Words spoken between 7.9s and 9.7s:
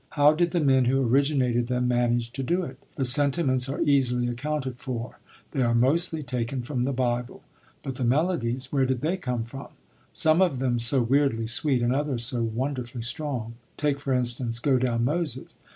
the melodies, where did they come from?